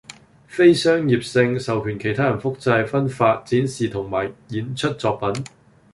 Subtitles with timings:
[0.47, 5.43] 非商業性，授權其他人複製，分發，展示同埋演出作品